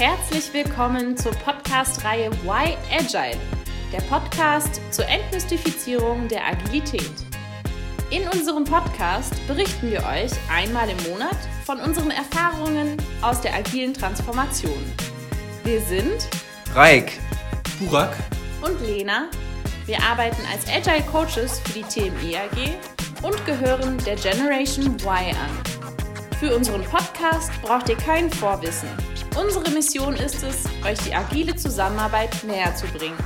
[0.00, 3.38] Herzlich willkommen zur Podcast-Reihe Why Agile,
[3.92, 7.12] der Podcast zur Entmystifizierung der Agilität.
[8.08, 11.36] In unserem Podcast berichten wir euch einmal im Monat
[11.66, 14.82] von unseren Erfahrungen aus der agilen Transformation.
[15.64, 16.30] Wir sind
[16.74, 17.20] Raik,
[17.78, 18.16] Burak
[18.62, 19.28] und Lena.
[19.84, 26.38] Wir arbeiten als Agile Coaches für die TME AG und gehören der Generation Y an.
[26.38, 28.88] Für unseren Podcast braucht ihr kein Vorwissen.
[29.38, 33.16] Unsere Mission ist es, euch die agile Zusammenarbeit näher zu bringen.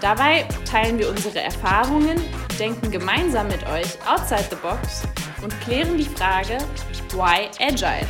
[0.00, 2.20] Dabei teilen wir unsere Erfahrungen,
[2.58, 5.04] denken gemeinsam mit euch outside the box
[5.42, 6.58] und klären die Frage,
[7.12, 8.06] why agile?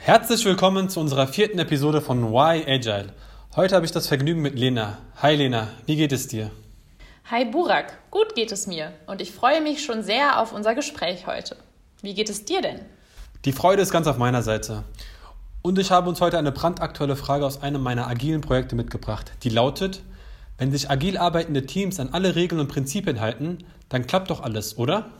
[0.00, 3.12] Herzlich willkommen zu unserer vierten Episode von Why Agile.
[3.54, 4.98] Heute habe ich das Vergnügen mit Lena.
[5.22, 6.50] Hi Lena, wie geht es dir?
[7.30, 11.26] Hi Burak, gut geht es mir und ich freue mich schon sehr auf unser Gespräch
[11.26, 11.56] heute.
[12.06, 12.82] Wie geht es dir denn?
[13.44, 14.84] Die Freude ist ganz auf meiner Seite.
[15.60, 19.48] Und ich habe uns heute eine brandaktuelle Frage aus einem meiner agilen Projekte mitgebracht, die
[19.48, 20.02] lautet,
[20.56, 24.78] wenn sich agil arbeitende Teams an alle Regeln und Prinzipien halten, dann klappt doch alles,
[24.78, 25.10] oder?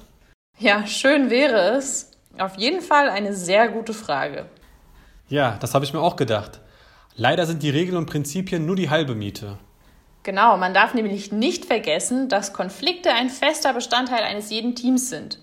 [0.61, 2.13] Ja, schön wäre es.
[2.39, 4.47] Auf jeden Fall eine sehr gute Frage.
[5.29, 6.61] Ja, das habe ich mir auch gedacht.
[7.17, 9.59] Leider sind die Regeln und Prinzipien nur die halbe Miete.
[10.23, 15.41] Genau, man darf nämlich nicht vergessen, dass Konflikte ein fester Bestandteil eines jeden Teams sind.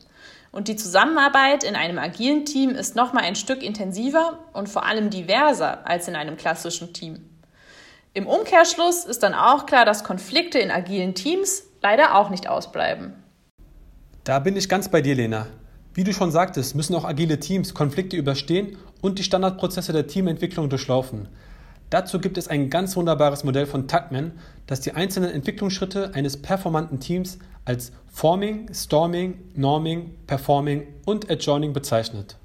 [0.54, 5.10] Und die Zusammenarbeit in einem agilen Team ist nochmal ein Stück intensiver und vor allem
[5.10, 7.28] diverser als in einem klassischen Team.
[8.14, 13.14] Im Umkehrschluss ist dann auch klar, dass Konflikte in agilen Teams leider auch nicht ausbleiben.
[14.26, 15.48] Da bin ich ganz bei dir, Lena.
[15.96, 20.70] Wie du schon sagtest, müssen auch agile Teams Konflikte überstehen und die Standardprozesse der Teamentwicklung
[20.70, 21.30] durchlaufen.
[21.90, 24.34] Dazu gibt es ein ganz wunderbares Modell von Tuckman,
[24.68, 32.38] das die einzelnen Entwicklungsschritte eines performanten Teams als Forming, Storming, Norming, Performing und Adjoining bezeichnet.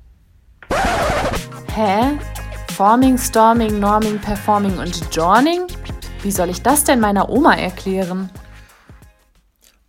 [1.75, 2.19] Hä?
[2.73, 5.63] Forming, Storming, Norming, Performing und Adjoining?
[6.23, 8.31] Wie soll ich das denn meiner Oma erklären?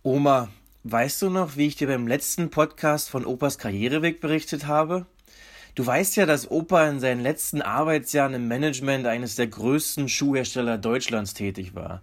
[0.02, 0.48] Oma,
[0.84, 5.06] weißt du noch, wie ich dir beim letzten Podcast von Opas Karriereweg berichtet habe?
[5.74, 10.78] Du weißt ja, dass Opa in seinen letzten Arbeitsjahren im Management eines der größten Schuhhersteller
[10.78, 12.02] Deutschlands tätig war.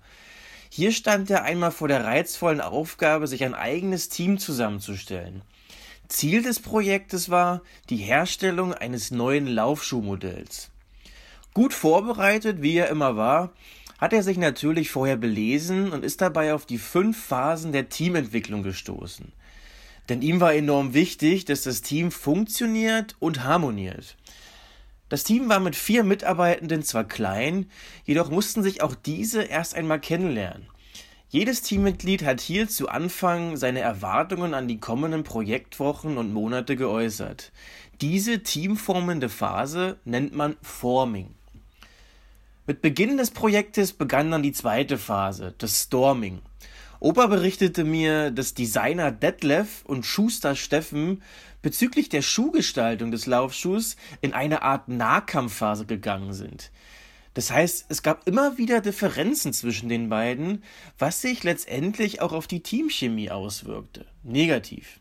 [0.70, 5.42] Hier stand er einmal vor der reizvollen Aufgabe, sich ein eigenes Team zusammenzustellen.
[6.08, 10.70] Ziel des Projektes war die Herstellung eines neuen Laufschuhmodells.
[11.54, 13.52] Gut vorbereitet, wie er immer war,
[13.98, 18.64] hat er sich natürlich vorher belesen und ist dabei auf die fünf Phasen der Teamentwicklung
[18.64, 19.32] gestoßen.
[20.08, 24.16] Denn ihm war enorm wichtig, dass das Team funktioniert und harmoniert.
[25.10, 27.70] Das Team war mit vier Mitarbeitenden zwar klein,
[28.04, 30.68] jedoch mussten sich auch diese erst einmal kennenlernen.
[31.30, 37.52] Jedes Teammitglied hat hier zu Anfang seine Erwartungen an die kommenden Projektwochen und Monate geäußert.
[38.00, 41.36] Diese teamformende Phase nennt man Forming.
[42.66, 46.42] Mit Beginn des Projektes begann dann die zweite Phase, das Storming.
[47.00, 51.22] Opa berichtete mir, dass Designer Detlef und Schuster Steffen
[51.62, 56.72] bezüglich der Schuhgestaltung des Laufschuhs in eine Art Nahkampfphase gegangen sind.
[57.34, 60.64] Das heißt, es gab immer wieder Differenzen zwischen den beiden,
[60.98, 64.06] was sich letztendlich auch auf die Teamchemie auswirkte.
[64.24, 65.00] Negativ.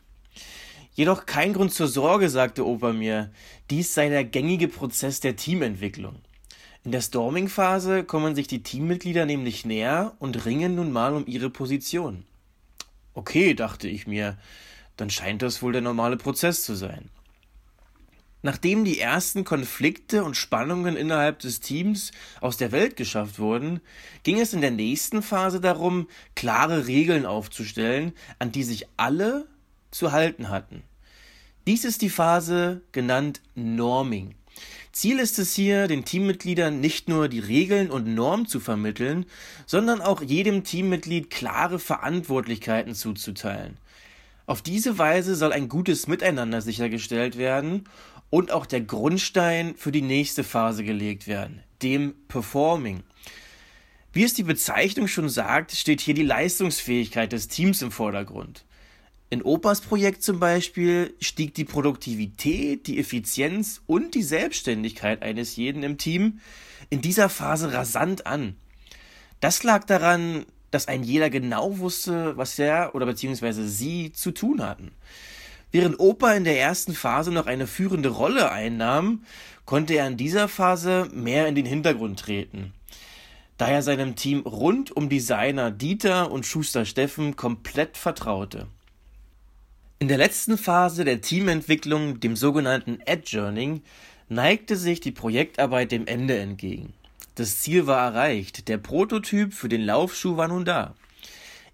[0.92, 3.30] Jedoch kein Grund zur Sorge, sagte Opa mir,
[3.70, 6.16] dies sei der gängige Prozess der Teamentwicklung.
[6.84, 11.50] In der Storming-Phase kommen sich die Teammitglieder nämlich näher und ringen nun mal um ihre
[11.50, 12.24] Position.
[13.12, 14.38] Okay, dachte ich mir,
[14.96, 17.10] dann scheint das wohl der normale Prozess zu sein.
[18.42, 23.80] Nachdem die ersten Konflikte und Spannungen innerhalb des Teams aus der Welt geschafft wurden,
[24.22, 29.48] ging es in der nächsten Phase darum, klare Regeln aufzustellen, an die sich alle
[29.90, 30.84] zu halten hatten.
[31.66, 34.36] Dies ist die Phase genannt Norming.
[34.92, 39.26] Ziel ist es hier, den Teammitgliedern nicht nur die Regeln und Normen zu vermitteln,
[39.66, 43.76] sondern auch jedem Teammitglied klare Verantwortlichkeiten zuzuteilen.
[44.46, 47.84] Auf diese Weise soll ein gutes Miteinander sichergestellt werden
[48.30, 53.02] und auch der Grundstein für die nächste Phase gelegt werden, dem Performing.
[54.12, 58.64] Wie es die Bezeichnung schon sagt, steht hier die Leistungsfähigkeit des Teams im Vordergrund.
[59.28, 65.82] In Opas Projekt zum Beispiel stieg die Produktivität, die Effizienz und die Selbstständigkeit eines jeden
[65.82, 66.38] im Team
[66.88, 68.54] in dieser Phase rasant an.
[69.40, 74.62] Das lag daran, dass ein jeder genau wusste, was er oder beziehungsweise sie zu tun
[74.62, 74.92] hatten.
[75.72, 79.24] Während Opa in der ersten Phase noch eine führende Rolle einnahm,
[79.64, 82.72] konnte er in dieser Phase mehr in den Hintergrund treten.
[83.58, 88.68] Da er seinem Team rund um Designer Dieter und Schuster Steffen komplett vertraute.
[89.98, 93.82] In der letzten Phase der Teamentwicklung, dem sogenannten Ad-Journing,
[94.28, 96.92] neigte sich die Projektarbeit dem Ende entgegen.
[97.36, 100.94] Das Ziel war erreicht, der Prototyp für den Laufschuh war nun da.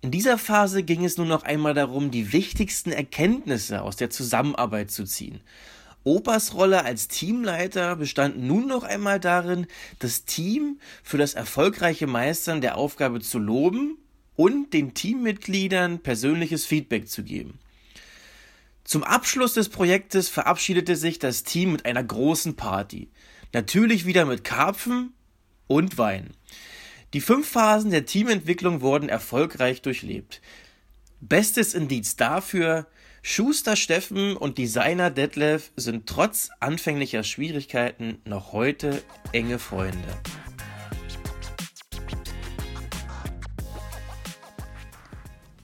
[0.01, 4.91] In dieser Phase ging es nun noch einmal darum, die wichtigsten Erkenntnisse aus der Zusammenarbeit
[4.91, 5.41] zu ziehen.
[6.03, 9.69] Opas Rolle als Teamleiter bestand nun noch einmal darin,
[10.01, 13.99] das Team für das erfolgreiche Meistern der Aufgabe zu loben
[14.35, 17.61] und den Teammitgliedern persönliches Feedback zu geben.
[18.83, 23.11] Zum Abschluss des Projektes verabschiedete sich das Team mit einer großen Party.
[23.53, 25.13] Natürlich wieder mit Karpfen
[25.67, 26.31] und Wein.
[27.13, 30.41] Die fünf Phasen der Teamentwicklung wurden erfolgreich durchlebt.
[31.21, 32.87] Bestes Indiz dafür,
[33.21, 39.99] Schuster Steffen und Designer Detlef sind trotz anfänglicher Schwierigkeiten noch heute enge Freunde.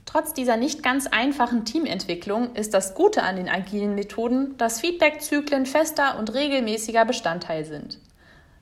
[0.05, 5.65] Trotz dieser nicht ganz einfachen Teamentwicklung ist das Gute an den agilen Methoden, dass Feedbackzyklen
[5.65, 7.99] fester und regelmäßiger Bestandteil sind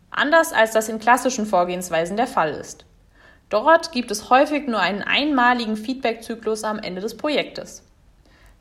[0.10, 2.86] anders als das in klassischen Vorgehensweisen der Fall ist.
[3.50, 7.84] Dort gibt es häufig nur einen einmaligen Feedback-Zyklus am Ende des Projektes.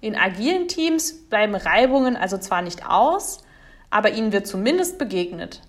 [0.00, 3.42] In agilen Teams bleiben Reibungen also zwar nicht aus,
[3.90, 5.62] aber ihnen wird zumindest begegnet.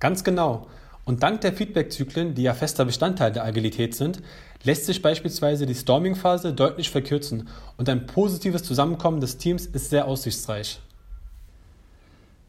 [0.00, 0.66] Ganz genau.
[1.04, 4.22] Und dank der Feedback-Zyklen, die ja fester Bestandteil der Agilität sind,
[4.62, 10.06] lässt sich beispielsweise die Storming-Phase deutlich verkürzen und ein positives Zusammenkommen des Teams ist sehr
[10.06, 10.80] aussichtsreich.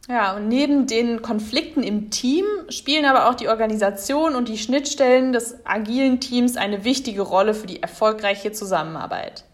[0.07, 5.33] Ja, und neben den Konflikten im Team spielen aber auch die Organisation und die Schnittstellen
[5.33, 9.45] des agilen Teams eine wichtige Rolle für die erfolgreiche Zusammenarbeit.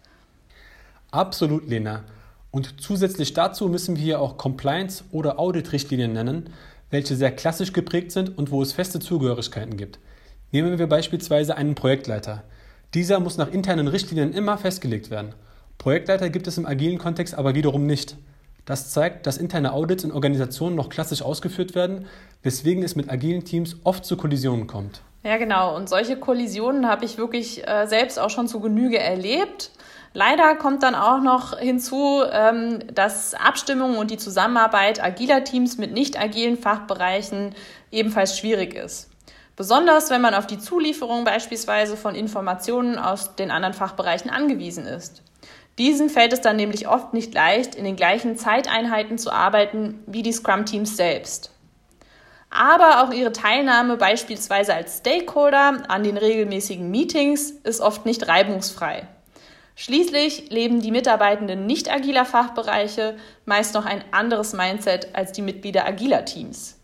[1.10, 2.04] Absolut, Lena.
[2.52, 6.50] Und zusätzlich dazu müssen wir hier auch Compliance- oder Audit-Richtlinien nennen,
[6.90, 10.00] welche sehr klassisch geprägt sind und wo es feste Zugehörigkeiten gibt.
[10.52, 12.44] Nehmen wir beispielsweise einen Projektleiter.
[12.94, 15.34] Dieser muss nach internen Richtlinien immer festgelegt werden.
[15.78, 18.18] Projektleiter gibt es im agilen Kontext aber wiederum nicht.
[18.66, 22.06] Das zeigt, dass interne Audits in Organisationen noch klassisch ausgeführt werden,
[22.44, 25.02] weswegen es mit agilen Teams oft zu Kollisionen kommt.
[25.24, 25.76] Ja, genau.
[25.76, 29.72] Und solche Kollisionen habe ich wirklich äh, selbst auch schon zu Genüge erlebt.
[30.14, 35.94] Leider kommt dann auch noch hinzu, ähm, dass Abstimmung und die Zusammenarbeit agiler Teams mit
[35.94, 37.56] nicht agilen Fachbereichen
[37.92, 39.10] ebenfalls schwierig ist.
[39.56, 45.22] Besonders wenn man auf die Zulieferung beispielsweise von Informationen aus den anderen Fachbereichen angewiesen ist.
[45.78, 50.22] Diesen fällt es dann nämlich oft nicht leicht, in den gleichen Zeiteinheiten zu arbeiten wie
[50.22, 51.52] die Scrum-Teams selbst.
[52.50, 59.08] Aber auch ihre Teilnahme beispielsweise als Stakeholder an den regelmäßigen Meetings ist oft nicht reibungsfrei.
[59.76, 63.16] Schließlich leben die Mitarbeitenden nicht agiler Fachbereiche
[63.46, 66.78] meist noch ein anderes Mindset als die Mitglieder agiler Teams.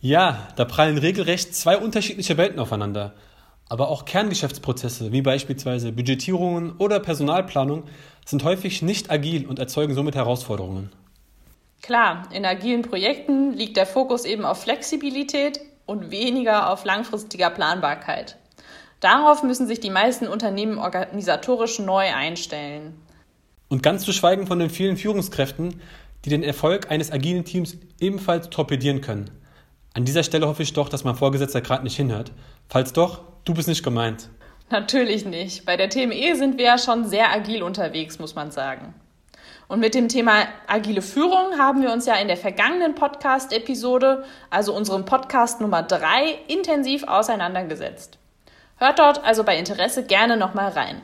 [0.00, 3.14] Ja, da prallen regelrecht zwei unterschiedliche Welten aufeinander.
[3.68, 7.84] Aber auch Kerngeschäftsprozesse wie beispielsweise Budgetierungen oder Personalplanung
[8.24, 10.90] sind häufig nicht agil und erzeugen somit Herausforderungen.
[11.82, 18.36] Klar, in agilen Projekten liegt der Fokus eben auf Flexibilität und weniger auf langfristiger Planbarkeit.
[19.00, 22.94] Darauf müssen sich die meisten Unternehmen organisatorisch neu einstellen.
[23.68, 25.80] Und ganz zu schweigen von den vielen Führungskräften,
[26.24, 29.30] die den Erfolg eines agilen Teams ebenfalls torpedieren können.
[29.96, 32.30] An dieser Stelle hoffe ich doch, dass mein Vorgesetzter gerade nicht hinhört.
[32.68, 34.28] Falls doch, du bist nicht gemeint.
[34.68, 35.64] Natürlich nicht.
[35.64, 38.92] Bei der TME sind wir ja schon sehr agil unterwegs, muss man sagen.
[39.68, 44.74] Und mit dem Thema agile Führung haben wir uns ja in der vergangenen Podcast-Episode, also
[44.74, 48.18] unserem Podcast Nummer drei, intensiv auseinandergesetzt.
[48.76, 51.00] Hört dort also bei Interesse gerne nochmal rein.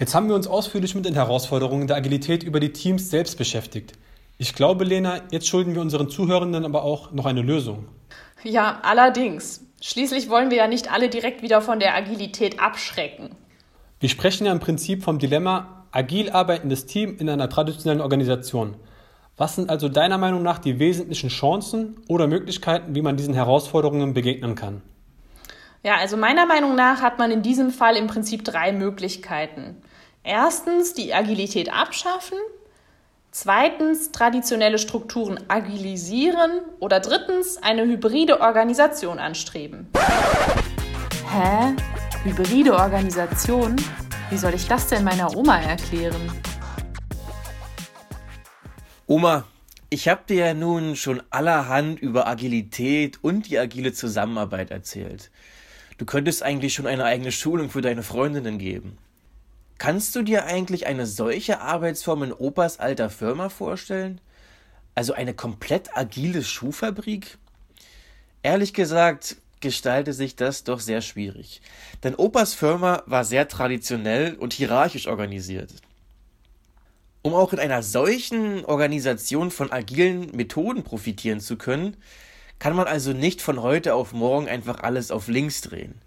[0.00, 3.92] Jetzt haben wir uns ausführlich mit den Herausforderungen der Agilität über die Teams selbst beschäftigt.
[4.40, 7.88] Ich glaube, Lena, jetzt schulden wir unseren Zuhörenden aber auch noch eine Lösung.
[8.44, 9.64] Ja, allerdings.
[9.80, 13.30] Schließlich wollen wir ja nicht alle direkt wieder von der Agilität abschrecken.
[13.98, 18.76] Wir sprechen ja im Prinzip vom Dilemma agil arbeitendes Team in einer traditionellen Organisation.
[19.36, 24.14] Was sind also deiner Meinung nach die wesentlichen Chancen oder Möglichkeiten, wie man diesen Herausforderungen
[24.14, 24.82] begegnen kann?
[25.82, 29.82] Ja, also meiner Meinung nach hat man in diesem Fall im Prinzip drei Möglichkeiten.
[30.22, 32.38] Erstens die Agilität abschaffen,
[33.30, 39.86] Zweitens traditionelle Strukturen agilisieren oder drittens eine hybride Organisation anstreben.
[41.30, 41.74] Hä?
[42.24, 43.76] Hybride Organisation?
[44.30, 46.32] Wie soll ich das denn meiner Oma erklären?
[49.06, 49.44] Oma,
[49.90, 55.30] ich habe dir ja nun schon allerhand über Agilität und die agile Zusammenarbeit erzählt.
[55.98, 58.96] Du könntest eigentlich schon eine eigene Schulung für deine Freundinnen geben.
[59.78, 64.20] Kannst du dir eigentlich eine solche Arbeitsform in Opas alter Firma vorstellen?
[64.96, 67.38] Also eine komplett agile Schuhfabrik?
[68.42, 71.62] Ehrlich gesagt, gestaltet sich das doch sehr schwierig.
[72.02, 75.72] Denn Opas Firma war sehr traditionell und hierarchisch organisiert.
[77.22, 81.96] Um auch in einer solchen Organisation von agilen Methoden profitieren zu können,
[82.58, 86.00] kann man also nicht von heute auf morgen einfach alles auf links drehen.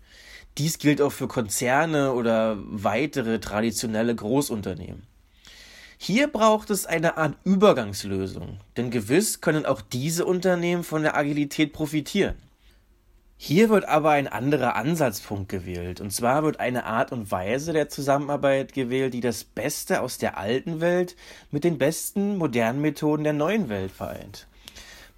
[0.57, 5.03] Dies gilt auch für Konzerne oder weitere traditionelle Großunternehmen.
[5.97, 11.73] Hier braucht es eine Art Übergangslösung, denn gewiss können auch diese Unternehmen von der Agilität
[11.73, 12.35] profitieren.
[13.37, 17.89] Hier wird aber ein anderer Ansatzpunkt gewählt, und zwar wird eine Art und Weise der
[17.89, 21.15] Zusammenarbeit gewählt, die das Beste aus der alten Welt
[21.49, 24.47] mit den besten modernen Methoden der neuen Welt vereint.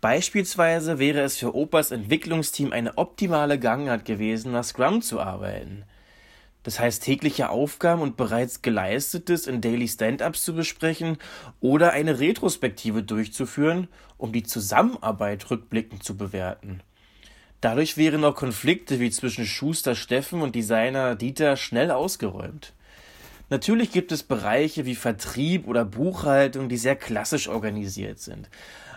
[0.04, 5.86] Beispielsweise wäre es für Opas Entwicklungsteam eine optimale Gangart gewesen, nach Scrum zu arbeiten.
[6.64, 11.20] Das heißt, tägliche Aufgaben und bereits Geleistetes in Daily Stand-ups zu besprechen
[11.62, 16.82] oder eine Retrospektive durchzuführen, um die Zusammenarbeit rückblickend zu bewerten.
[17.62, 22.74] Dadurch wären auch Konflikte wie zwischen Schuster Steffen und Designer Dieter schnell ausgeräumt.
[23.50, 28.50] Natürlich gibt es Bereiche wie Vertrieb oder Buchhaltung, die sehr klassisch organisiert sind.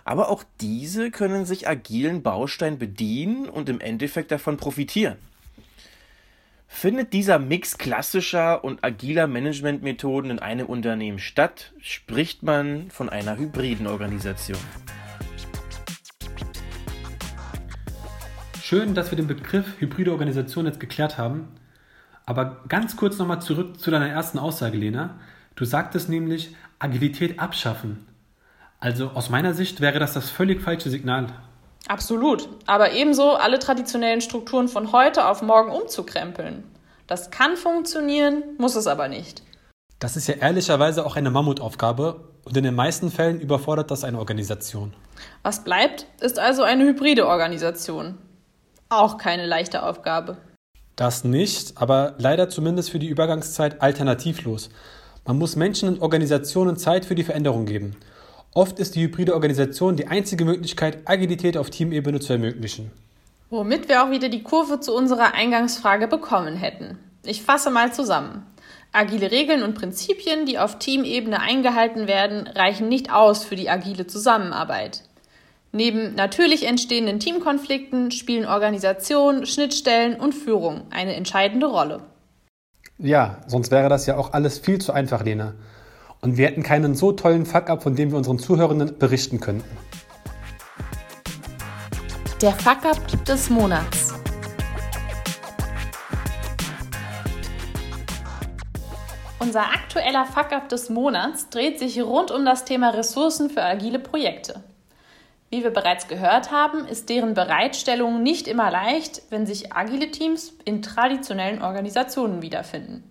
[0.07, 5.17] Aber auch diese können sich agilen Baustein bedienen und im Endeffekt davon profitieren.
[6.69, 13.37] Findet dieser Mix klassischer und agiler Managementmethoden in einem Unternehmen statt, spricht man von einer
[13.37, 14.61] hybriden Organisation.
[18.63, 21.49] Schön, dass wir den Begriff hybride Organisation jetzt geklärt haben.
[22.27, 25.19] Aber ganz kurz nochmal zurück zu deiner ersten Aussage, Lena.
[25.57, 28.07] Du sagtest nämlich Agilität abschaffen.
[28.87, 31.27] Also aus meiner Sicht wäre das das völlig falsche Signal.
[31.89, 32.49] Absolut.
[32.67, 36.63] Aber ebenso alle traditionellen Strukturen von heute auf morgen umzukrempeln.
[37.09, 39.43] Das kann funktionieren, muss es aber nicht.
[39.99, 44.21] Das ist ja ehrlicherweise auch eine Mammutaufgabe und in den meisten Fällen überfordert das eine
[44.21, 44.95] Organisation.
[45.43, 48.17] Was bleibt, ist also eine hybride Organisation.
[48.89, 50.37] Auch keine leichte Aufgabe.
[50.95, 54.71] Das nicht, aber leider zumindest für die Übergangszeit alternativlos.
[55.25, 57.97] Man muss Menschen und Organisationen Zeit für die Veränderung geben.
[58.57, 62.91] Oft ist die hybride Organisation die einzige Möglichkeit, Agilität auf Teamebene zu ermöglichen.
[63.51, 66.99] Womit wir auch wieder die Kurve zu unserer Eingangsfrage bekommen hätten.
[67.23, 68.47] Ich fasse mal zusammen.
[68.93, 74.07] Agile Regeln und Prinzipien, die auf Teamebene eingehalten werden, reichen nicht aus für die agile
[74.07, 75.03] Zusammenarbeit.
[75.73, 82.01] Neben natürlich entstehenden Teamkonflikten spielen Organisation, Schnittstellen und Führung eine entscheidende Rolle.
[82.97, 85.53] Ja, sonst wäre das ja auch alles viel zu einfach, Lena
[86.21, 89.77] und wir hätten keinen so tollen Fuck-up, von dem wir unseren Zuhörenden berichten könnten.
[92.43, 94.15] Der Fuck-up des Monats.
[99.39, 104.65] Unser aktueller Fuck-up des Monats dreht sich rund um das Thema Ressourcen für agile Projekte.
[105.51, 110.53] Wie wir bereits gehört haben, ist deren Bereitstellung nicht immer leicht, wenn sich agile Teams
[110.65, 113.05] in traditionellen Organisationen wiederfinden.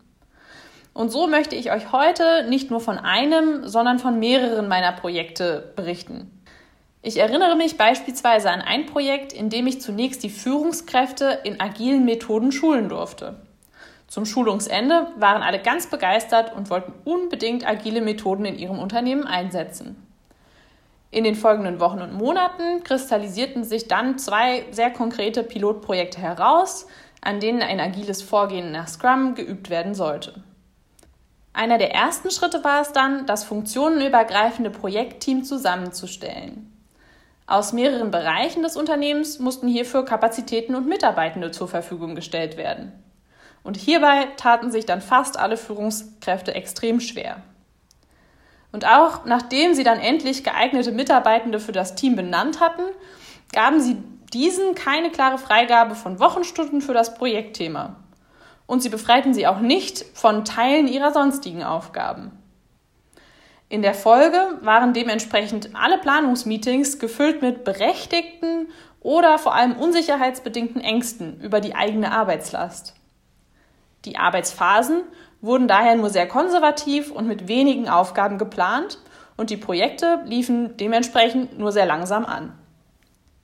[0.95, 5.73] Und so möchte ich euch heute nicht nur von einem, sondern von mehreren meiner Projekte
[5.75, 6.31] berichten.
[7.01, 12.05] Ich erinnere mich beispielsweise an ein Projekt, in dem ich zunächst die Führungskräfte in agilen
[12.05, 13.35] Methoden schulen durfte.
[14.07, 20.01] Zum Schulungsende waren alle ganz begeistert und wollten unbedingt agile Methoden in ihrem Unternehmen einsetzen.
[21.11, 26.87] In den folgenden Wochen und Monaten kristallisierten sich dann zwei sehr konkrete Pilotprojekte heraus,
[27.19, 30.41] an denen ein agiles Vorgehen nach Scrum geübt werden sollte.
[31.55, 36.69] Einer der ersten Schritte war es dann, das funktionenübergreifende Projektteam zusammenzustellen.
[37.47, 42.91] Aus mehreren Bereichen des Unternehmens mussten hierfür Kapazitäten und Mitarbeitende zur Verfügung gestellt werden.
[43.63, 47.37] Und hierbei taten sich dann fast alle Führungskräfte extrem schwer.
[48.73, 52.83] Und auch nachdem sie dann endlich geeignete Mitarbeitende für das Team benannt hatten,
[53.53, 53.95] gaben sie
[54.33, 57.95] diesen keine klare Freigabe von Wochenstunden für das Projektthema
[58.67, 62.31] und sie befreiten sie auch nicht von Teilen ihrer sonstigen Aufgaben.
[63.67, 68.67] In der Folge waren dementsprechend alle Planungsmeetings gefüllt mit berechtigten
[69.01, 72.95] oder vor allem unsicherheitsbedingten Ängsten über die eigene Arbeitslast.
[74.05, 75.01] Die Arbeitsphasen
[75.41, 78.99] wurden daher nur sehr konservativ und mit wenigen Aufgaben geplant
[79.35, 82.53] und die Projekte liefen dementsprechend nur sehr langsam an.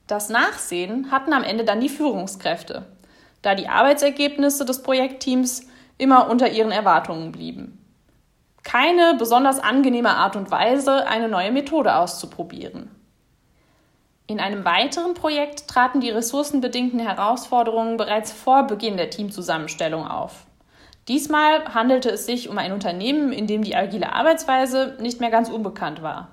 [0.06, 2.86] Das Nachsehen hatten am Ende dann die Führungskräfte,
[3.42, 5.66] da die Arbeitsergebnisse des Projektteams
[5.98, 7.78] immer unter ihren Erwartungen blieben.
[8.62, 12.90] Keine besonders angenehme Art und Weise, eine neue Methode auszuprobieren.
[14.28, 20.46] In einem weiteren Projekt traten die ressourcenbedingten Herausforderungen bereits vor Beginn der Teamzusammenstellung auf.
[21.08, 25.48] Diesmal handelte es sich um ein Unternehmen, in dem die agile Arbeitsweise nicht mehr ganz
[25.48, 26.28] unbekannt war.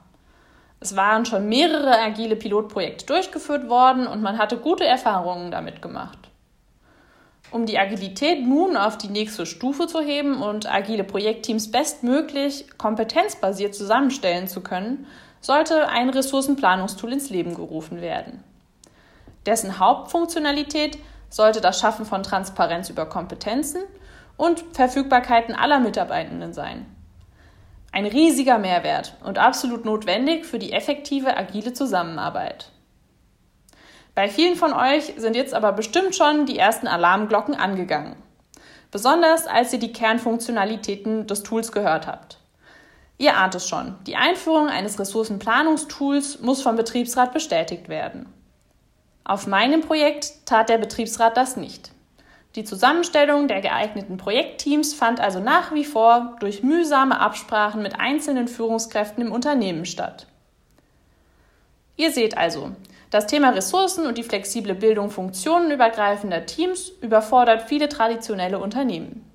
[0.80, 6.19] Es waren schon mehrere agile Pilotprojekte durchgeführt worden und man hatte gute Erfahrungen damit gemacht.
[7.52, 13.74] Um die Agilität nun auf die nächste Stufe zu heben und agile Projektteams bestmöglich kompetenzbasiert
[13.74, 15.08] zusammenstellen zu können,
[15.42, 18.44] sollte ein Ressourcenplanungstool ins Leben gerufen werden.
[19.46, 23.82] Dessen Hauptfunktionalität sollte das Schaffen von Transparenz über Kompetenzen
[24.38, 26.86] und Verfügbarkeiten aller Mitarbeitenden sein.
[27.92, 32.72] Ein riesiger Mehrwert und absolut notwendig für die effektive agile Zusammenarbeit.
[34.16, 38.16] Bei vielen von euch sind jetzt aber bestimmt schon die ersten Alarmglocken angegangen.
[38.92, 42.40] Besonders als ihr die Kernfunktionalitäten des Tools gehört habt.
[43.18, 48.32] Ihr ahnt es schon, die Einführung eines Ressourcenplanungstools muss vom Betriebsrat bestätigt werden.
[49.26, 51.92] Auf meinem Projekt tat der Betriebsrat das nicht.
[52.56, 58.48] Die Zusammenstellung der geeigneten Projektteams fand also nach wie vor durch mühsame Absprachen mit einzelnen
[58.48, 60.26] Führungskräften im Unternehmen statt.
[61.96, 62.72] Ihr seht also,
[63.10, 69.26] das Thema Ressourcen und die flexible Bildung funktionenübergreifender Teams überfordert viele traditionelle Unternehmen.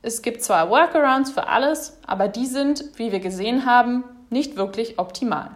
[0.00, 4.98] Es gibt zwar Workarounds für alles, aber die sind, wie wir gesehen haben, nicht wirklich
[4.98, 5.50] optimal.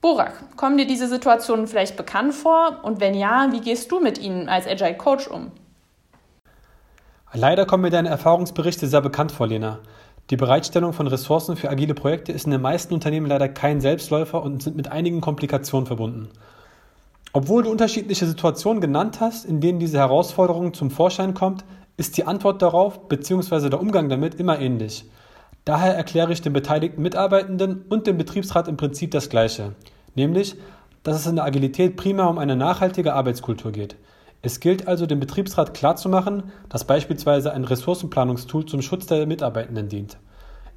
[0.00, 2.80] Borak, kommen dir diese Situationen vielleicht bekannt vor?
[2.82, 5.52] Und wenn ja, wie gehst du mit ihnen als Agile Coach um?
[7.32, 9.78] Leider kommen mir deine Erfahrungsberichte sehr bekannt vor, Lena.
[10.28, 14.42] Die Bereitstellung von Ressourcen für agile Projekte ist in den meisten Unternehmen leider kein Selbstläufer
[14.42, 16.28] und sind mit einigen Komplikationen verbunden.
[17.32, 21.64] Obwohl du unterschiedliche Situationen genannt hast, in denen diese Herausforderung zum Vorschein kommt,
[21.96, 23.68] ist die Antwort darauf bzw.
[23.68, 25.04] der Umgang damit immer ähnlich.
[25.64, 29.74] Daher erkläre ich den beteiligten Mitarbeitenden und dem Betriebsrat im Prinzip das Gleiche,
[30.14, 30.56] nämlich,
[31.02, 33.96] dass es in der Agilität primär um eine nachhaltige Arbeitskultur geht.
[34.42, 40.16] Es gilt also, dem Betriebsrat klarzumachen, dass beispielsweise ein Ressourcenplanungstool zum Schutz der Mitarbeitenden dient.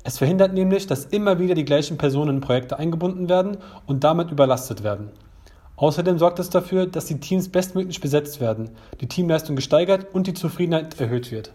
[0.04, 4.32] Es verhindert nämlich, dass immer wieder die gleichen Personen in Projekte eingebunden werden und damit
[4.32, 5.12] überlastet werden.
[5.78, 10.34] Außerdem sorgt es dafür, dass die Teams bestmöglich besetzt werden, die Teamleistung gesteigert und die
[10.34, 11.54] Zufriedenheit erhöht wird.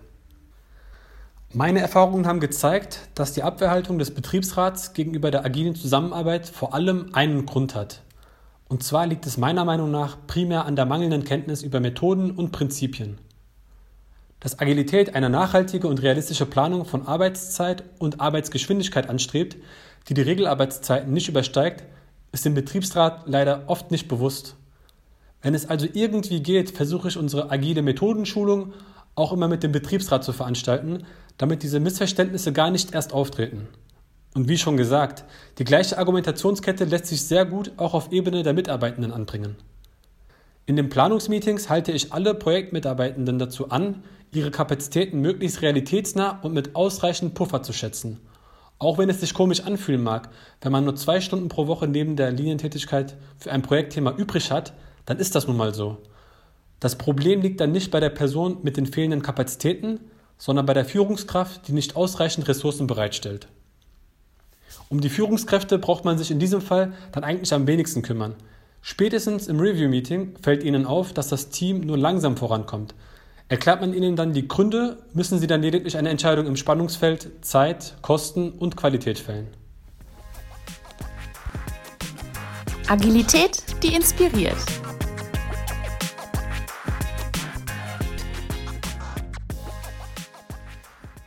[1.53, 7.11] Meine Erfahrungen haben gezeigt, dass die Abwehrhaltung des Betriebsrats gegenüber der agilen Zusammenarbeit vor allem
[7.13, 8.03] einen Grund hat.
[8.69, 12.53] Und zwar liegt es meiner Meinung nach primär an der mangelnden Kenntnis über Methoden und
[12.53, 13.19] Prinzipien.
[14.41, 19.57] Dass Agilität eine nachhaltige und realistische Planung von Arbeitszeit und Arbeitsgeschwindigkeit anstrebt,
[20.09, 21.85] die die Regelarbeitszeiten nicht übersteigt,
[22.31, 24.55] ist dem Betriebsrat leider oft nicht bewusst.
[25.41, 28.75] Wenn es also irgendwie geht, versuche ich unsere agile Methodenschulung
[29.15, 31.05] auch immer mit dem Betriebsrat zu veranstalten,
[31.39, 33.69] damit diese Missverständnisse gar nicht erst auftreten.
[34.35, 35.25] Und wie schon gesagt,
[35.59, 39.57] die gleiche Argumentationskette lässt sich sehr gut auch auf Ebene der Mitarbeitenden anbringen.
[40.67, 46.77] In den Planungsmeetings halte ich alle Projektmitarbeitenden dazu an, ihre Kapazitäten möglichst realitätsnah und mit
[46.77, 48.21] ausreichend Puffer zu schätzen.
[48.79, 50.29] Auch wenn es sich komisch anfühlen mag,
[50.61, 54.75] wenn man nur zwei Stunden pro Woche neben der Linientätigkeit für ein Projektthema übrig hat,
[55.07, 55.97] dann ist das nun mal so.
[56.81, 60.01] Das Problem liegt dann nicht bei der Person mit den fehlenden Kapazitäten,
[60.37, 63.49] sondern bei der Führungskraft, die nicht ausreichend Ressourcen bereitstellt.
[64.89, 68.35] Um die Führungskräfte braucht man sich in diesem Fall dann eigentlich am wenigsten kümmern.
[68.81, 72.95] Spätestens im Review-Meeting fällt Ihnen auf, dass das Team nur langsam vorankommt.
[73.49, 77.95] Erklärt man Ihnen dann die Gründe, müssen Sie dann lediglich eine Entscheidung im Spannungsfeld Zeit,
[78.03, 79.49] Kosten und Qualität fällen.
[82.89, 84.57] Agilität, die inspiriert.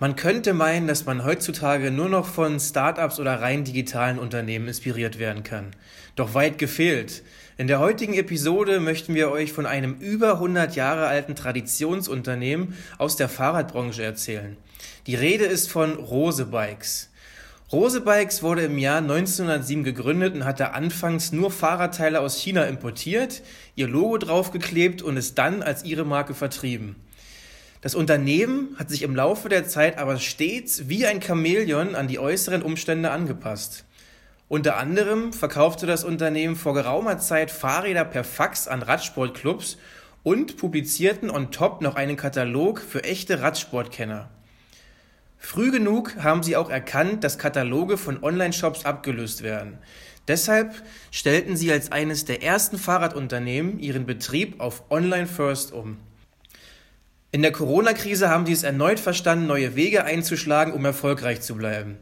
[0.01, 5.19] Man könnte meinen, dass man heutzutage nur noch von Startups oder rein digitalen Unternehmen inspiriert
[5.19, 5.75] werden kann.
[6.15, 7.21] Doch weit gefehlt.
[7.59, 13.15] In der heutigen Episode möchten wir euch von einem über 100 Jahre alten Traditionsunternehmen aus
[13.15, 14.57] der Fahrradbranche erzählen.
[15.05, 17.11] Die Rede ist von Rose Bikes.
[17.71, 23.43] Rose Bikes wurde im Jahr 1907 gegründet und hatte anfangs nur Fahrradteile aus China importiert,
[23.75, 26.95] ihr Logo draufgeklebt und es dann als ihre Marke vertrieben.
[27.81, 32.19] Das Unternehmen hat sich im Laufe der Zeit aber stets wie ein Chamäleon an die
[32.19, 33.85] äußeren Umstände angepasst.
[34.47, 39.77] Unter anderem verkaufte das Unternehmen vor geraumer Zeit Fahrräder per Fax an Radsportclubs
[40.21, 44.29] und publizierten on top noch einen Katalog für echte Radsportkenner.
[45.39, 49.79] Früh genug haben sie auch erkannt, dass Kataloge von Online-Shops abgelöst werden.
[50.27, 50.75] Deshalb
[51.09, 55.97] stellten sie als eines der ersten Fahrradunternehmen ihren Betrieb auf Online First um.
[57.33, 61.97] In der Corona-Krise haben sie es erneut verstanden, neue Wege einzuschlagen, um erfolgreich zu bleiben.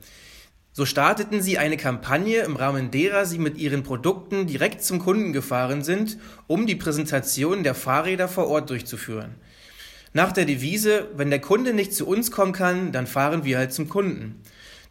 [0.72, 5.32] So starteten sie eine Kampagne, im Rahmen derer sie mit ihren Produkten direkt zum Kunden
[5.32, 9.36] gefahren sind, um die Präsentation der Fahrräder vor Ort durchzuführen.
[10.14, 13.72] Nach der Devise, wenn der Kunde nicht zu uns kommen kann, dann fahren wir halt
[13.72, 14.42] zum Kunden.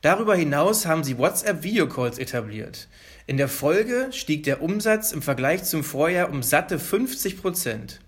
[0.03, 2.87] Darüber hinaus haben sie WhatsApp-Videocalls etabliert.
[3.27, 7.99] In der Folge stieg der Umsatz im Vergleich zum Vorjahr um satte 50 Prozent.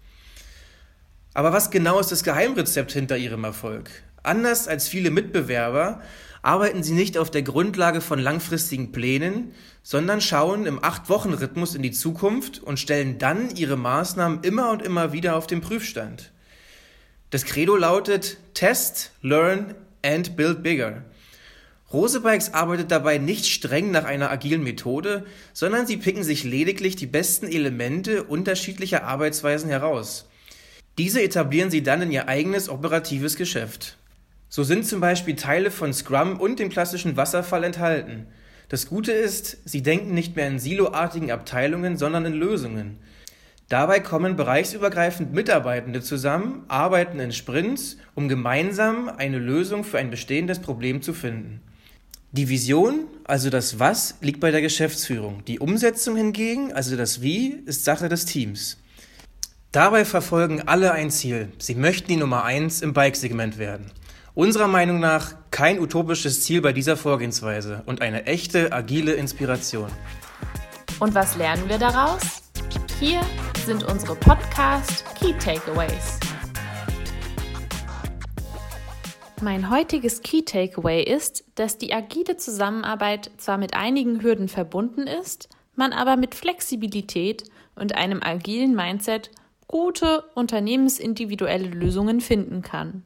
[1.33, 3.91] Aber was genau ist das Geheimrezept hinter ihrem Erfolg?
[4.23, 6.03] Anders als viele Mitbewerber
[6.43, 11.93] arbeiten sie nicht auf der Grundlage von langfristigen Plänen, sondern schauen im Acht-Wochen-Rhythmus in die
[11.93, 16.33] Zukunft und stellen dann ihre Maßnahmen immer und immer wieder auf den Prüfstand.
[17.31, 21.05] Das Credo lautet Test, Learn and Build Bigger.
[21.93, 27.07] Rosebikes arbeitet dabei nicht streng nach einer agilen Methode, sondern sie picken sich lediglich die
[27.07, 30.30] besten Elemente unterschiedlicher Arbeitsweisen heraus.
[31.01, 33.97] Diese etablieren sie dann in ihr eigenes operatives Geschäft.
[34.51, 38.27] So sind zum Beispiel Teile von Scrum und dem klassischen Wasserfall enthalten.
[38.69, 42.99] Das Gute ist, sie denken nicht mehr in siloartigen Abteilungen, sondern in Lösungen.
[43.71, 50.59] Dabei kommen bereichsübergreifend Mitarbeitende zusammen, arbeiten in Sprints, um gemeinsam eine Lösung für ein bestehendes
[50.59, 51.63] Problem zu finden.
[52.33, 55.47] Die Vision, also das Was, liegt bei der Geschäftsführung.
[55.47, 58.77] Die Umsetzung hingegen, also das Wie, ist Sache des Teams.
[59.73, 61.53] Dabei verfolgen alle ein Ziel.
[61.59, 63.93] Sie möchten die Nummer eins im Bike-Segment werden.
[64.35, 69.89] Unserer Meinung nach kein utopisches Ziel bei dieser Vorgehensweise und eine echte agile Inspiration.
[70.99, 72.43] Und was lernen wir daraus?
[72.99, 73.21] Hier
[73.65, 76.19] sind unsere Podcast Key Takeaways.
[79.41, 85.49] Mein heutiges Key Takeaway ist, dass die agile Zusammenarbeit zwar mit einigen Hürden verbunden ist,
[85.77, 87.45] man aber mit Flexibilität
[87.77, 89.31] und einem agilen Mindset
[89.71, 93.05] gute unternehmensindividuelle Lösungen finden kann.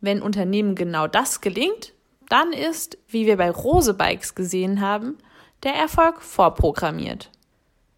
[0.00, 1.92] Wenn Unternehmen genau das gelingt,
[2.30, 5.18] dann ist, wie wir bei Rose Bikes gesehen haben,
[5.64, 7.30] der Erfolg vorprogrammiert.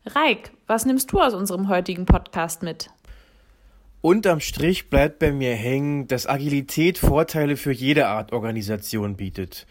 [0.05, 2.91] Reik, was nimmst du aus unserem heutigen Podcast mit?
[4.01, 9.69] Unterm Strich bleibt bei mir hängen, dass Agilität Vorteile für jede Art Organisation bietet.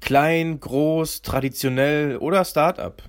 [0.00, 3.02] Klein, groß, traditionell oder Start-up.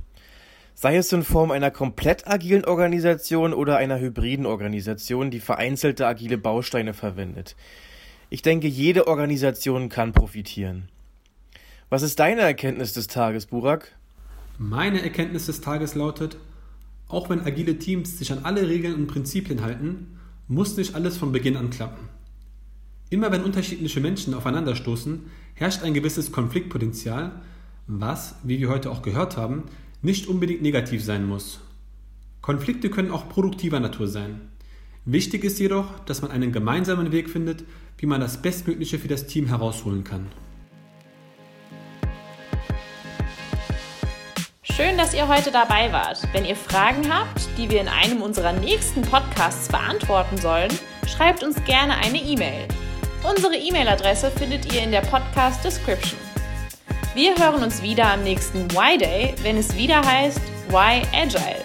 [0.76, 6.38] Sei es in Form einer komplett agilen Organisation oder einer hybriden Organisation, die vereinzelte agile
[6.38, 7.56] Bausteine verwendet.
[8.30, 10.90] Ich denke, jede Organisation kann profitieren.
[11.90, 13.96] Was ist deine Erkenntnis des Tages, Burak?
[14.58, 16.38] Meine Erkenntnis des Tages lautet,
[17.08, 21.32] auch wenn agile Teams sich an alle Regeln und Prinzipien halten, muss nicht alles von
[21.32, 22.10] Beginn an klappen.
[23.12, 27.32] Immer wenn unterschiedliche Menschen aufeinanderstoßen, herrscht ein gewisses Konfliktpotenzial,
[27.86, 29.66] was, wie wir heute auch gehört haben,
[30.04, 31.62] nicht unbedingt negativ sein muss.
[32.42, 34.42] Konflikte können auch produktiver Natur sein.
[35.06, 37.64] Wichtig ist jedoch, dass man einen gemeinsamen Weg findet,
[37.98, 40.28] wie man das Bestmögliche für das Team herausholen kann.
[44.62, 46.28] Schön, dass ihr heute dabei wart.
[46.34, 50.72] Wenn ihr Fragen habt, die wir in einem unserer nächsten Podcasts beantworten sollen,
[51.08, 52.68] schreibt uns gerne eine E-Mail.
[53.30, 56.23] Unsere E-Mail-Adresse findet ihr in der Podcast-Description.
[57.16, 61.62] Wir hören uns wieder am nächsten Y-Day, wenn es wieder heißt Y Agile.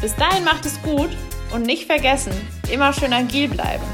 [0.00, 1.10] Bis dahin macht es gut
[1.52, 2.32] und nicht vergessen,
[2.68, 3.84] immer schön agil bleiben.